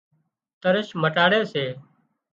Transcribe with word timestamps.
ترش 0.61 0.87
مٽاڙي 1.01 1.41
سي 1.51 1.65